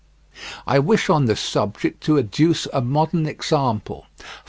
[0.65, 4.07] I wish on this subject to adduce a modern example.